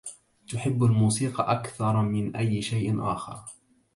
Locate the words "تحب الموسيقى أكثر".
0.49-2.01